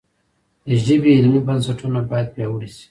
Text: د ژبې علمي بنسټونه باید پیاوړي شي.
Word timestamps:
د 0.67 0.69
ژبې 0.85 1.11
علمي 1.17 1.41
بنسټونه 1.47 1.99
باید 2.09 2.27
پیاوړي 2.35 2.67
شي. 2.75 2.79